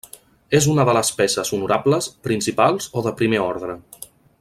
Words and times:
És 0.59 0.67
una 0.71 0.85
de 0.89 0.95
les 0.99 1.11
peces 1.19 1.53
honorables, 1.57 2.09
principals 2.29 2.91
o 3.03 3.09
de 3.11 3.15
primer 3.23 3.47
ordre. 3.53 3.81